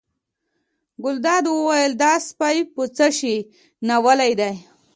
[1.03, 3.35] ګلداد وویل دا سپی په څه شي
[3.87, 4.53] ناولی دی.